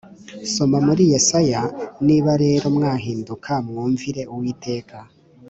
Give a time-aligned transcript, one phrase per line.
[0.53, 1.61] Soma muri Yesaya
[2.07, 4.97] Niba rero mwahinduka mwumvire uwiteka